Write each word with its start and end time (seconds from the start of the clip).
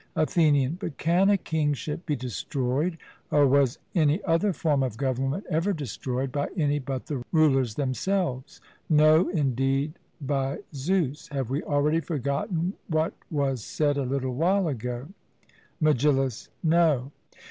ATHENIAN: 0.15 0.77
But 0.79 0.97
can 0.97 1.29
a 1.29 1.37
kingship 1.37 2.07
be 2.07 2.15
destroyed, 2.15 2.97
or 3.29 3.45
was 3.45 3.77
any 3.93 4.19
other 4.23 4.51
form 4.51 4.81
of 4.81 4.97
government 4.97 5.45
ever 5.47 5.73
destroyed, 5.73 6.31
by 6.31 6.47
any 6.57 6.79
but 6.79 7.05
the 7.05 7.23
rulers 7.31 7.75
themselves? 7.75 8.59
No 8.89 9.29
indeed, 9.29 9.99
by 10.19 10.61
Zeus. 10.73 11.27
Have 11.27 11.51
we 11.51 11.61
already 11.61 11.99
forgotten 11.99 12.73
what 12.87 13.13
was 13.29 13.63
said 13.63 13.95
a 13.95 14.01
little 14.01 14.33
while 14.33 14.67
ago? 14.67 15.09
MEGILLUS: 15.79 16.49
No. 16.63 17.11